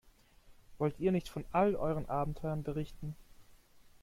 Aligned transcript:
Wollt 0.79 0.99
ihr 0.99 1.11
nicht 1.11 1.29
von 1.29 1.45
all 1.51 1.75
euren 1.75 2.09
Abenteuern 2.09 2.63
berichten? 2.63 3.15